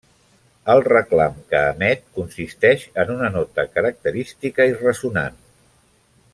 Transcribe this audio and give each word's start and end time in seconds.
El 0.73 0.79
reclam 0.87 1.35
que 1.51 1.59
emet 1.73 2.01
consisteix 2.19 2.87
en 3.05 3.13
una 3.17 3.31
nota 3.37 3.69
característica 3.77 4.69
i 4.73 4.77
ressonant. 4.85 5.41